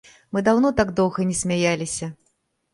[0.37, 2.13] Мы даўно так доўга не смяяліся!